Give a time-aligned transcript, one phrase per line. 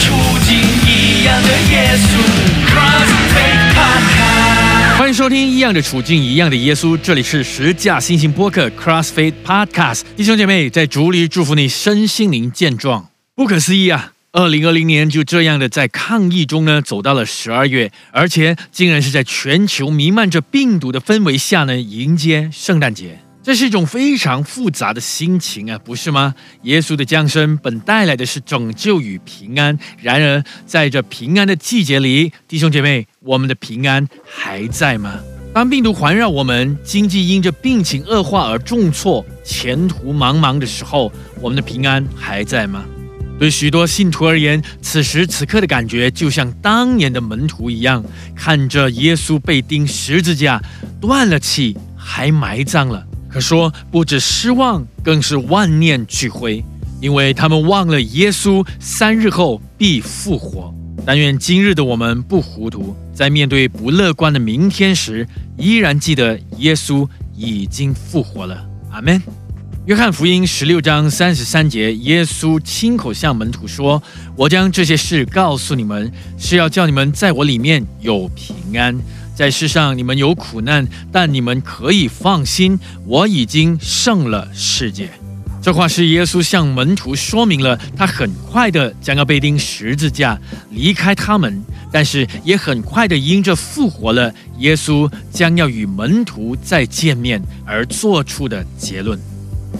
[0.00, 0.14] 处
[0.46, 0.56] 境，
[0.86, 2.22] 一样的耶稣。
[4.98, 10.02] 欢迎收听《一样的处境，一样的耶稣》，这里是十架新型播客 CrossFit Podcast。
[10.16, 13.08] 弟兄姐妹，在竹里祝福你身心灵健壮。
[13.34, 14.12] 不可思议啊！
[14.32, 23.21] 二零二零年就这样的在抗疫中呢，走到了十二月，而且竟然是在全球弥漫着病毒的氛围下呢，迎接圣诞节。
[23.42, 26.32] 这是一种非常复杂的心情啊，不是吗？
[26.62, 35.18] 耶稣的降生本带来的是拯救与平安，然而在这平安的季节里，弟兄姐妹，我们的平安还在吗？
[35.52, 42.84] 当病毒环绕我们，经济因着病情恶化而重挫，前途茫茫的时候，我们的平安还在吗？
[43.40, 48.04] 对许多信徒而言，此时此刻的感觉就像当年的门徒一样，
[48.36, 50.62] 看着耶稣被钉十字架，
[51.00, 53.04] 断了气，还埋葬了。
[53.32, 56.62] 可说不止失望，更是万念俱灰，
[57.00, 60.72] 因为他们忘了耶稣三日后必复活。
[61.06, 68.64] 但愿今日的我们不糊涂，在面对不乐观的明天时，依然记得耶稣已经复活了。
[68.90, 69.20] 阿门。
[69.86, 74.00] 约翰福音十六章三十三节，耶稣亲口向门徒说
[74.36, 78.96] ：“我将这些事告诉你们，是要叫你们在我里面有平安。
[79.34, 85.10] 在世上你们有苦难，但你们可以放心，我已经胜了世界。”
[85.62, 90.36] 这话是耶稣向门徒说明了，他很快的将要被钉十字架，
[90.70, 99.16] 离开他们，但是也很快的因着复活了，耶稣将要与门徒再见面而做出的结论。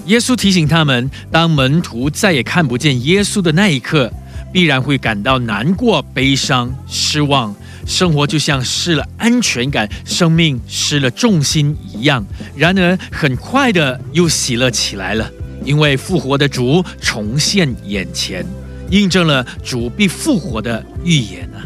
[0.07, 4.09] 耶稣提醒他们，当门徒再也看不见耶稣的那一刻，
[4.53, 7.53] 必然会感到难过、悲伤、失望，
[7.87, 12.25] 生活就像失了安全感，生命失了重心一样。
[12.57, 15.31] 然而，很快的又喜乐起来了，
[15.65, 18.45] 因为复活的主重现眼前，
[18.91, 21.61] 印证了主必复活的预言啊！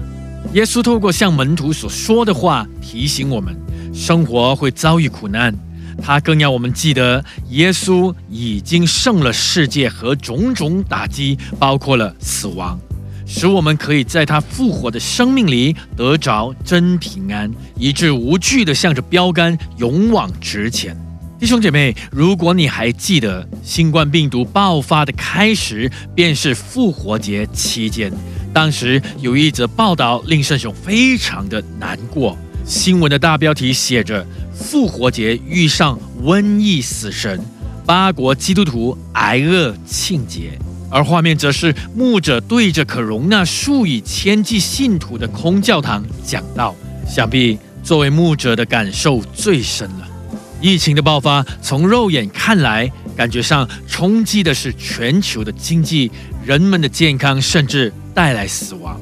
[0.53, 3.55] 耶稣透过向门徒所说的话，提醒我们，
[3.93, 5.55] 生活会遭遇苦难。
[6.03, 12.79] 他更要我们记得，耶稣已经胜了世界和种种打击，包括了死亡，
[13.27, 20.97] 使我们可以在他复活的生命里得着真平安，以致无惧地向着标杆勇往直前。
[21.39, 28.11] 弟兄姐妹，如果你还记得新冠病毒爆发的开始，便是复活节期间，
[28.55, 32.39] 当时有一则报道令圣雄非常的难过。
[32.65, 34.27] 新闻的大标题写着。
[34.59, 37.39] 复活节遇上瘟疫死神，
[37.85, 40.59] 八国基督徒挨饿庆节，
[40.91, 46.75] 而画面则是牧者对着可容纳数以千计信徒的空教堂讲道。
[47.09, 50.09] 想必作为牧者的感受最深了。
[50.61, 56.11] 疫情的爆发，从肉眼看来，感觉上冲击的是全球的经济、
[56.45, 58.99] 人们的健康，甚至带来死亡。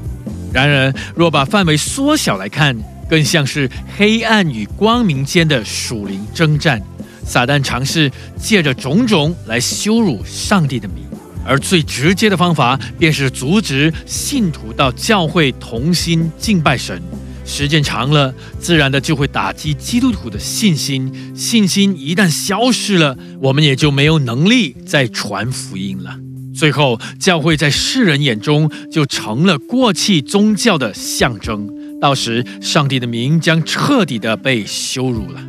[0.53, 2.77] 然而，若把范围缩小来看，
[3.09, 6.83] 更像是黑暗与光明间的属灵征战，
[7.25, 11.04] 撒旦尝试借着种种来羞辱上帝的名，
[11.47, 17.03] 而最直接的方法便是阻止信徒到教会同心敬拜神。
[17.47, 21.13] 时间长了，自然的就会打击基督徒的信心。
[21.37, 26.17] 信心一旦消失了，我们也就没有能力再传福音了。
[26.55, 31.69] 最后，教会在世人眼中就成了过气宗教的象征。
[32.01, 35.41] 到时，上帝的名将彻底的被羞辱了。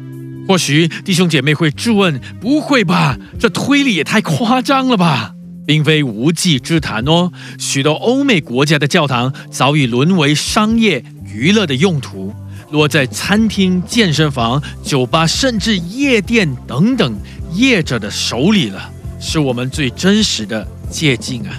[0.47, 3.17] 或许弟兄姐妹会质问：“不会吧？
[3.39, 5.34] 这推理也太夸张了吧？”
[5.65, 7.31] 并非无稽之谈哦。
[7.57, 11.03] 许多欧美国家的教堂早已沦为商业
[11.33, 12.33] 娱乐的用途，
[12.71, 17.17] 落在餐厅、健身房、酒吧，甚至夜店等等
[17.53, 18.91] 业者的手里了。
[19.19, 21.51] 是我们最真实的借鉴啊。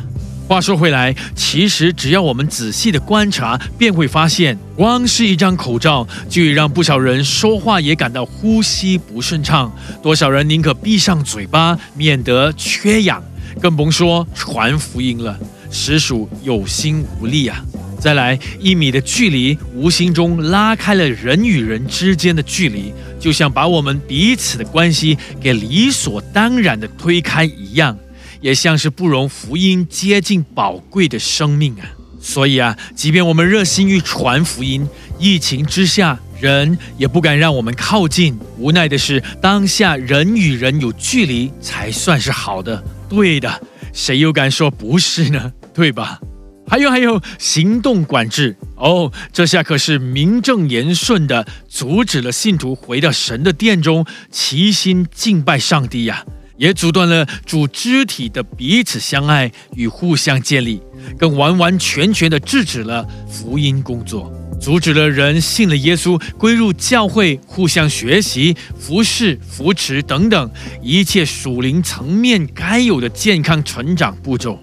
[0.47, 9.75] 话说回来，其实只要我们仔细的观察，便会发现，光是一张口罩，就已让不少人说话也感到呼吸不顺畅。
[10.01, 13.21] 多少人宁可闭上嘴巴，免得缺氧，
[13.61, 15.39] 更甭说传福音了，
[15.71, 17.65] 实属有心无力啊！
[17.99, 27.97] 再来，一米的距离，无形中拉开了人与人之间的距离，就像把我们彼此的关系给理所当然的推开一样。
[28.43, 31.89] 也像是不容福音接近宝贵的生命啊！
[32.21, 34.87] 所以啊，即便我们热心于传福音，
[35.19, 38.39] 疫情之下，人也不敢让我们靠近。
[38.59, 43.63] 无奈的是，当下人与人有距离才算是好的，对的。
[43.93, 45.53] 谁又敢说不是呢？
[45.73, 46.21] 对吧？
[46.69, 56.25] 还有还有，行动管制哦，这下可是名正言顺的阻止了信徒回到神的殿中齐心敬拜上帝呀！
[56.57, 60.81] 也阻断了主肢体的彼此相爱与互相建立，
[61.19, 70.51] 更完完全全的制止了福音工作，阻止了人信了耶稣归入教会，互相学习、服侍、扶持等等
[70.83, 74.59] 一切属灵层面该有的健康成长步骤。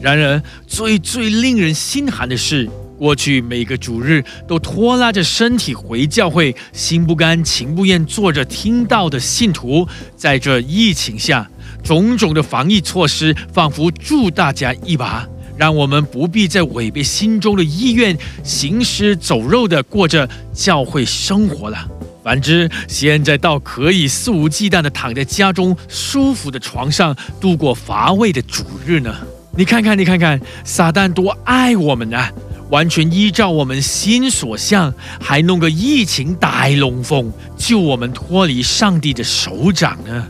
[0.00, 2.68] 然而，最最令人心寒的是。
[2.98, 9.86] 过去每个主日都拖拉着身体回教会，心不甘情不愿坐着听到的信徒，
[10.16, 11.48] 在这疫情下，
[11.84, 15.24] 种种的防疫措施仿佛助大家一把，
[15.58, 21.88] 让我们不必再违背心中的意愿，行尸走肉的过着教会生活了。
[22.22, 29.12] 反之，现在倒可以肆无忌惮的躺在家中舒服的床上度过乏味的主日呢？
[29.56, 32.30] 你看看，你看看，撒旦多爱我们啊！
[32.70, 40.26] 完全依照我们心所向，还弄个疫情大龙凤，救我们脱离上帝的手掌呢？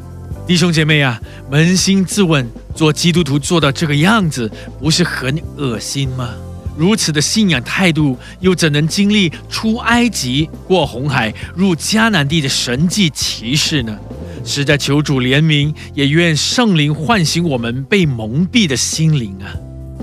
[0.49, 4.51] 弟兄姐妹啊，扪心自问，做基督徒做到这个样子，
[4.81, 6.31] 不是很恶心吗？
[6.75, 13.95] 如此的信仰态度，又怎能经历出埃及、过红海、入迦南地的神迹奇事呢？
[14.43, 19.53] 实在求主怜悯，也愿圣灵唤醒我们被蒙蔽的心灵啊！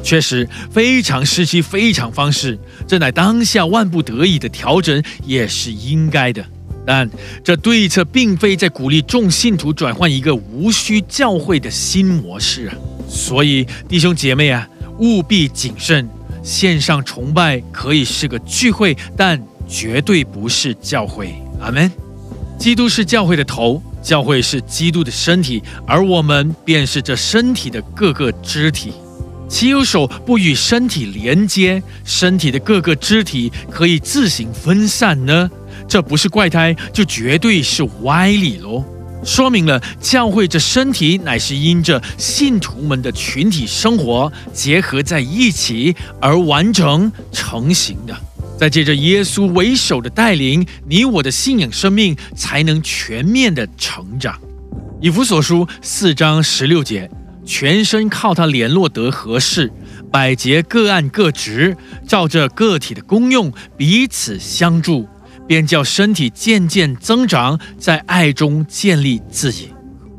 [0.03, 6.45] 确实非常时期，非常方式，这乃当下万不得已的调整，也是应该的。
[6.86, 7.10] 但
[7.44, 12.76] 这对策并非在鼓励众信徒转换一个无需教会的新模式啊！
[13.10, 14.68] 所以弟兄姐妹啊，
[15.00, 16.08] 务必谨慎。
[16.44, 21.34] 线上崇拜可以是个聚会，但绝对不是教会。
[21.60, 21.92] 阿门。
[22.60, 28.94] 基督是教会的头，教会是基督的身体，而我们便是这身体的各个肢体。
[29.50, 35.50] 岂有手不与身体连接，身体的各个肢体可以自行分散呢？
[35.88, 38.84] 这不是怪胎，就绝对是歪理喽！
[39.24, 48.16] 说明了教会这身体乃是因着信徒们的群体生活结合在一起而完整成型的。
[48.58, 54.40] 再借着耶稣为首的带领，你我的信仰生命才能全面的成长。
[55.02, 57.10] 以弗所书四章十六节。
[57.48, 59.72] 全身靠它联络得合适，
[60.12, 61.78] 百节各按各职，
[62.08, 65.08] 照着个体的功用彼此相助，
[65.47, 69.69] 便叫身体渐渐增长，在爱中建立自己。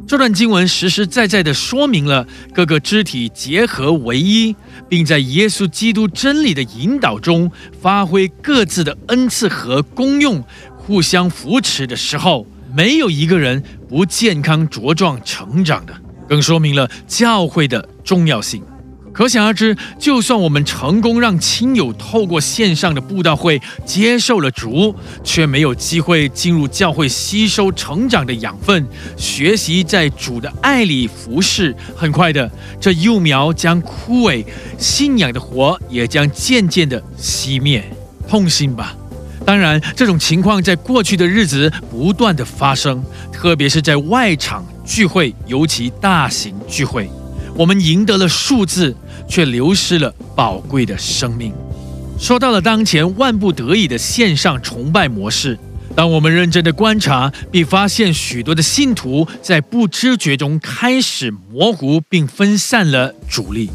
[0.07, 2.25] 这段经文实实在在地说明了
[2.55, 4.55] 各个肢体结合为一，
[4.89, 7.51] 并在耶稣基督真理的引导中
[7.81, 10.45] 发挥各自的恩赐和功用，
[10.77, 15.93] 互相扶持的时候，没有一个人不健康茁壮成长的。
[16.29, 18.63] 更说明了教会的重要性。
[19.17, 28.87] 可想而知，就算我们成功让亲友透过线上的布道会接受了主，却没有机会进入教会吸收成长的养分，
[29.17, 34.45] 学习在主的爱里服侍，很快的，这幼苗将枯萎，
[34.77, 37.83] 信仰的火也将渐渐的熄灭。
[38.29, 38.95] 痛心吧！
[39.47, 43.03] 当然，这种情况在过去的日子不断的发生，
[43.33, 44.63] 特别是在外场。
[44.85, 47.11] 聚会，尤其大型聚会，
[47.57, 48.95] 我们赢得了数字，
[49.27, 51.53] 却流失了宝贵的生命。
[52.19, 55.59] 说到了当前万不得已的线上崇拜模式，
[55.95, 63.71] 当我们认真的观察，并发现许多的信徒在不知觉中开始模糊并分散了主力。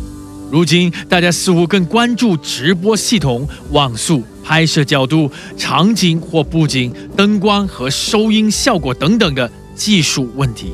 [0.51, 10.73] 如今，大家似乎更关注直播系统、网速、拍摄角度、场景或布景、灯光和收音效果等等的技术问题。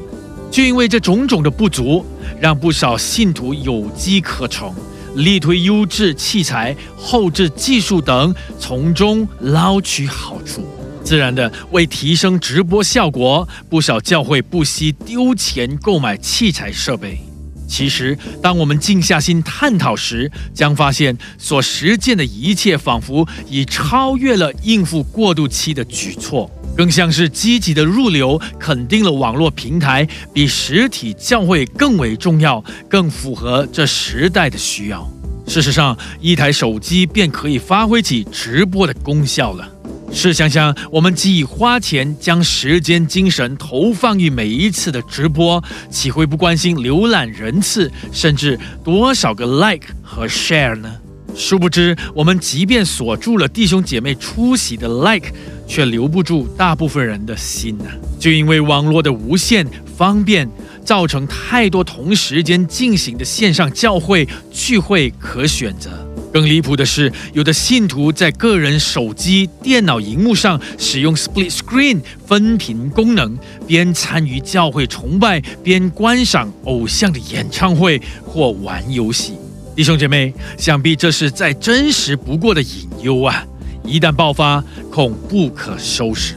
[0.49, 2.05] 就因为这种种的不足，
[2.39, 4.73] 让不少信徒有机可乘，
[5.15, 10.65] 力推优质器材、后置技术等，从中捞取好处。
[11.03, 17.19] 自然的，为提升直播效果，不少教会不惜丢钱购买器材设备。
[17.67, 26.49] 其实，当我们静下心探讨时，将发现所实践的一切，仿佛已超越了应付过渡期的举措。
[26.77, 35.09] 更像是积极的入流，肯定了网络平台比实体教会更为重要，更符合这时代的需要。
[35.47, 39.67] 事实上，一台手机便可以发挥起直播的功效了。
[40.11, 50.93] 试想想，我们既已花钱将时间、精神投放于每一次的直播，岂会不关心浏览人次，甚至多少个 like 和 share 呢？
[51.35, 55.31] 殊不知，我们即便锁住了弟兄姐妹出席的 like，
[55.67, 57.85] 却留不住大部分人的心呐。
[58.17, 60.49] 就因为网络的无限方便，
[60.83, 65.91] 造成太多同时间进行的线上教会聚会可选择。
[66.33, 79.33] 更离谱的是，有的信徒在个人手机、电脑荧幕上使用 Split Screen 分屏功能，边参与教会崇拜，边观赏偶像的演唱会或玩游戏。
[79.75, 83.45] 弟兄姐妹，想必这是再真实不过的隐忧啊！
[83.87, 86.35] 一旦爆发，恐不可收拾。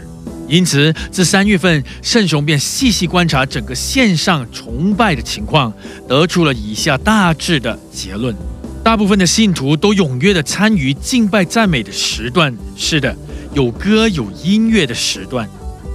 [0.49, 5.73] 因此，自三月份，圣雄便细细观察整个线上崇拜的情况，
[6.09, 8.35] 得出了以下大致的结论。
[8.83, 13.15] 大部分的信徒都踊跃地参与敬拜赞美的时段，是的，
[13.53, 15.49] 有歌有音乐的时段。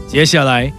[0.07, 0.71] 接下来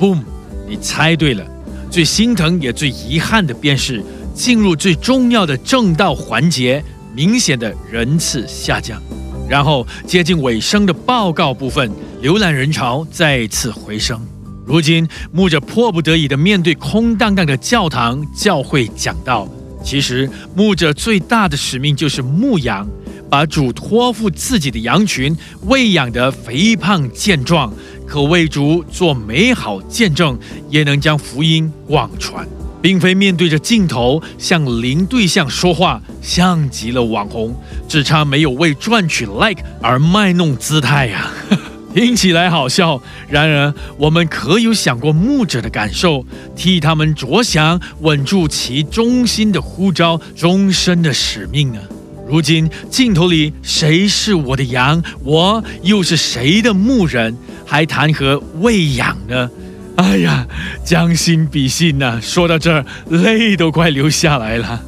[0.00, 0.20] ，boom，
[0.68, 1.44] 你猜对了。
[1.90, 4.02] 最心疼也最遗憾的便是
[4.34, 6.82] 进入最重要的正道环节，
[7.14, 9.00] 明显的人次下降。
[9.50, 11.90] 然后接近尾声的报告部分，
[12.22, 14.24] 浏览人潮再次回升。
[14.64, 19.48] 如今，牧者迫不得已地面对空荡荡的教堂、教会讲道。
[19.82, 22.88] 其实牧者最大的使命就是牧羊，
[23.28, 27.72] 把主托付自己的羊群喂养得肥胖健壮，
[28.06, 30.38] 可为主做美好见证，
[30.68, 32.46] 也能将福音广传，
[32.82, 37.54] 并非面对着镜头向零对象说话，像极了网红，
[37.88, 41.30] 只差没有为赚取 like 而卖弄姿态呀。
[41.92, 51.80] 听起来好笑，然而我们可有想过牧者的感受，替他们着想，稳住其忠心的呼召、终身的使命呢？
[52.28, 59.50] 如今镜头里谁是我的羊，我又是谁的牧人，还谈何喂养呢？
[59.96, 60.46] 哎呀，
[60.84, 62.18] 将心比心呐！
[62.22, 64.82] 说到这儿，泪都快流下来了。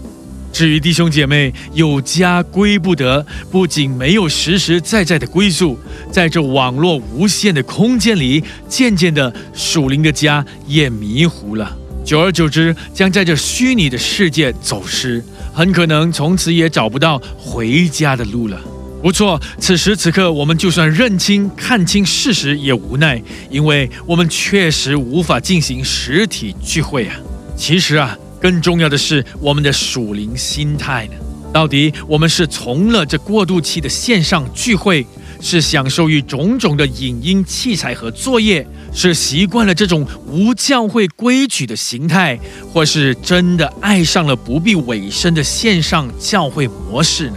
[0.52, 5.78] 至于弟兄姐妹有家归不得，不仅没有实实在在的归宿，
[6.10, 11.76] 在这网络无限的空间里，渐渐的属灵的家也迷糊了。
[12.04, 18.60] 久而久之，将在这虚拟的世界走失，很可能从此也找不到回家的路了。
[19.02, 27.16] 不错，此时此刻，我们就算认清、看清事实，也无奈，因为我们确实无法进行实体聚会啊。
[27.56, 28.16] 其实啊。
[28.40, 31.12] 更重要的是，我们的属灵心态呢？
[31.52, 35.06] 到底我们是从了这过渡期的线上聚会，
[35.40, 42.36] 是享受于种种的影音器材和作业，是习惯了这种无教会规矩的形态，
[42.72, 47.36] 或是真的爱上了不必委身的线上教会模式呢？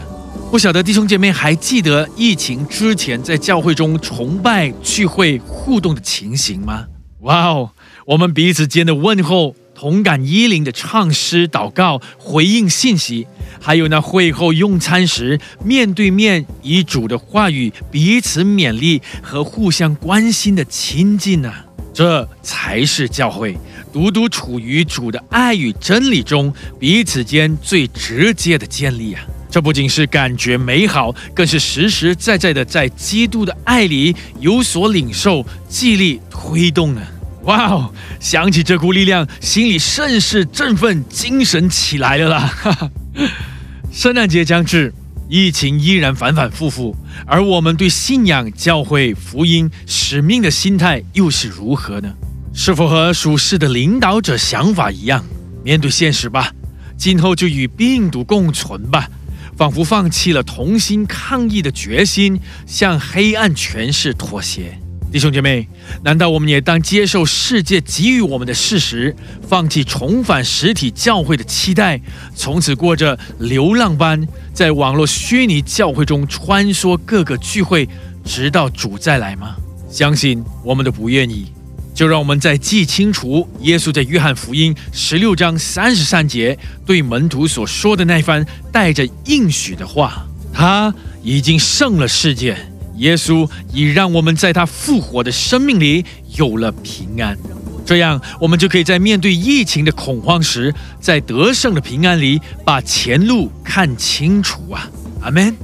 [0.56, 6.88] 不晓得弟兄姐妹还记得疫情之前在教会中崇拜聚会互动的情形吗？
[7.24, 7.72] 哇哦，
[8.06, 9.54] 我们彼此间的问候。
[9.76, 13.28] 同感衣领的唱诗、祷告、回应信息，
[13.60, 21.52] 还有那会后用餐时面对面以主的话语彼此勉励和互相关心的亲近呢？
[21.94, 23.58] 这才是教会，
[23.96, 29.24] 独独处于主的爱与真理中，彼此间最直接的建立啊！
[29.50, 37.02] 这不仅是感觉美好，更是实实在在的在基督的爱里有所领受、激励、推动呢。
[37.44, 37.90] 哇哦！
[38.20, 42.92] 想起这股力量，心里甚是振奋，精神起来了啦！
[43.94, 44.94] 圣诞节将至，
[45.30, 46.94] 疫情依然反反复复，
[47.26, 52.14] 而我们对信仰、教会、福音、使命的心态又是如何呢？
[52.58, 55.24] 是否和属世的领导者想法一样？
[55.62, 56.54] 面对现实吧，
[56.98, 59.10] 今后就与病毒共存吧，
[59.58, 64.80] 仿佛放弃了同心抗疫的决心，向黑暗权势妥协。
[65.12, 65.68] 弟兄姐妹，
[66.02, 69.14] 难道我们也当接受世界给予我们的事实，
[69.48, 72.00] 放弃重返实体教会的期待，
[72.34, 77.88] 从此过着流浪般在网络虚拟教会中穿梭各个聚会，
[78.24, 79.58] 直到主再来吗？
[79.90, 81.52] 相信我们都不愿意。
[81.96, 92.58] 就让我们再记清楚耶稣在约翰福音十六章三十三节对门徒所说的那番带着应许的话：他已经胜了世界。
[92.98, 97.38] 耶稣已让我们在他复活的生命里有了平安，
[97.86, 104.90] 这样我们就可以在面对疫情的恐慌时，在得胜的平安里把前路看清楚啊！
[105.22, 105.56] 阿门。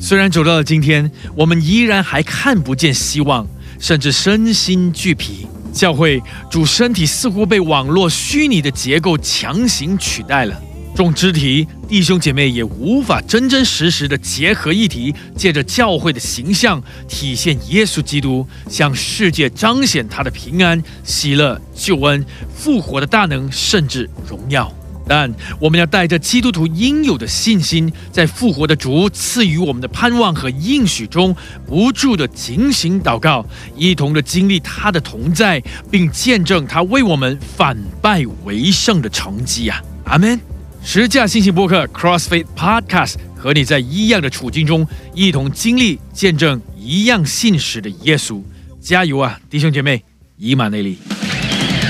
[0.00, 3.46] 虽然走到了今天，我们依然还看不见希望，
[3.78, 5.46] 甚至身心俱疲。
[5.72, 10.60] 教会主身体似乎被网络虚拟的结构强行取代了。
[10.94, 22.22] 众肢体弟兄姐妹也无法真真实实的结合一体，借着教会的形象体现耶稣基督，向世界彰显他的平安、喜乐、救恩、
[22.54, 24.70] 复活的大能，甚至荣耀。
[25.06, 31.34] 但我们要带着基督徒应有的信心，在复活的主赐予我们的盼望和应许中，
[31.66, 33.44] 不住的警醒祷告，
[33.76, 39.82] 一同的经历他的同在，并见证他为我们反败为胜的成绩啊！
[40.04, 40.38] 阿门。
[40.84, 48.42] 十架信息播客 CrossFit Podcast 和你在一样的处境中，一同经历见证一样信实的耶稣。
[48.80, 50.02] 加油啊，弟兄姐妹！
[50.36, 50.98] 以马内利。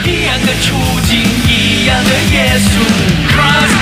[0.04, 0.75] 一样的处
[1.07, 1.51] 境，
[1.92, 2.80] 一样的耶稣
[3.28, 3.81] ，Cross